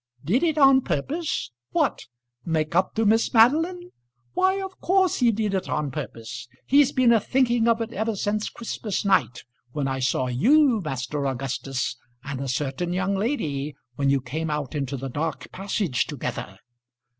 [0.25, 1.51] "Did it on purpose?
[1.73, 2.07] What;
[2.43, 3.91] make up to Miss Madeline?
[4.33, 6.47] Why, of course he did it on purpose.
[6.65, 9.43] He's been a thinking of it ever since Christmas night,
[9.73, 14.73] when I saw you, Master Augustus, and a certain young lady when you came out
[14.73, 16.57] into the dark passage together."